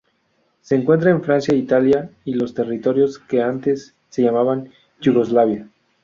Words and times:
Se 0.61 0.73
encuentra 0.73 1.11
en 1.11 1.21
Francia, 1.21 1.53
Italia 1.55 2.09
y 2.25 2.33
los 2.33 2.55
territorios 2.55 3.19
que 3.19 3.43
antes 3.43 3.93
se 4.09 4.23
llamaban 4.23 4.71
Yugoslavia. 4.99 5.69